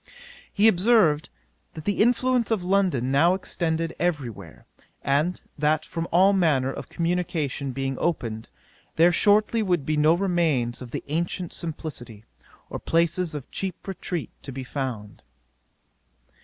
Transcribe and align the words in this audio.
'He 0.51 0.67
observed, 0.67 1.29
that 1.75 1.85
the 1.85 2.01
influence 2.01 2.49
of 2.49 2.63
London 2.63 3.11
now 3.11 3.35
extended 3.35 3.95
every 3.99 4.31
where, 4.31 4.65
and 5.03 5.39
that 5.59 5.85
from 5.85 6.07
all 6.11 6.33
manner 6.33 6.73
of 6.73 6.89
communication 6.89 7.71
being 7.71 7.97
opened, 7.99 8.49
there 8.95 9.11
shortly 9.11 9.61
would 9.61 9.85
be 9.85 9.97
no 9.97 10.15
remains 10.15 10.81
of 10.81 10.89
the 10.89 11.03
ancient 11.07 11.53
simplicity, 11.53 12.25
or 12.67 12.79
places 12.79 13.35
of 13.35 13.51
cheap 13.51 13.87
retreat 13.87 14.31
to 14.41 14.51
be 14.51 14.63
found. 14.63 15.21